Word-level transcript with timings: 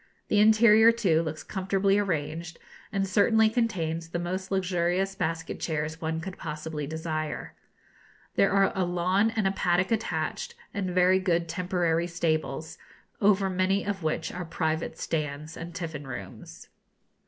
The 0.29 0.39
interior, 0.39 0.91
too, 0.91 1.21
looks 1.21 1.43
comfortably 1.43 1.99
arranged, 1.99 2.57
and 2.91 3.07
certainly 3.07 3.49
contains 3.51 4.09
the 4.09 4.17
most 4.17 4.49
luxurious 4.49 5.13
basket 5.13 5.59
chairs 5.59 6.01
one 6.01 6.21
could 6.21 6.39
possibly 6.39 6.87
desire. 6.87 7.53
There 8.33 8.51
are 8.51 8.71
a 8.73 8.83
lawn 8.83 9.29
and 9.29 9.45
a 9.47 9.51
paddock 9.51 9.91
attached, 9.91 10.55
and 10.73 10.89
very 10.89 11.19
good 11.19 11.47
temporary 11.47 12.07
stables, 12.07 12.79
over 13.21 13.47
many 13.47 13.85
of 13.85 14.01
which 14.01 14.31
are 14.31 14.43
private 14.43 14.97
stands 14.97 15.55
and 15.55 15.75
tiffin 15.75 16.07
rooms. 16.07 16.69